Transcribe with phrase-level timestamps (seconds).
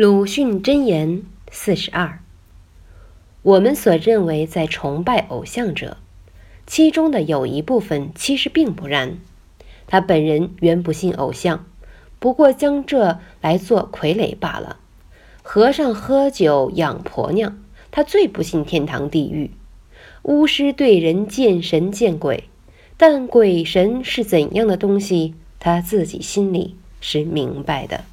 [0.00, 2.20] 鲁迅箴言四十二
[3.42, 5.96] 我们所认为在崇拜偶像者
[6.68, 9.18] 其中的有一部分其实并不然。
[9.88, 11.66] 他本人原不信偶像
[12.20, 14.76] 不过将这来做傀儡罢了。
[15.42, 17.58] 和尚喝酒养婆娘
[17.90, 19.50] 他最不信天堂地狱。
[20.22, 22.44] 巫师对人见神见鬼
[22.96, 28.04] 但鬼神是怎样的东西他自己心里是明白的。